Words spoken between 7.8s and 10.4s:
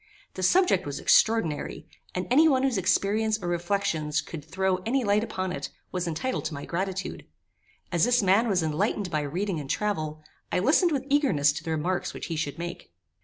As this man was enlightened by reading and travel,